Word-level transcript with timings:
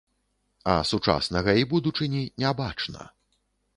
А 0.71 0.75
сучаснага 0.91 1.55
і 1.65 1.67
будучыні 1.73 2.23
не 2.45 2.51
бачна. 2.63 3.07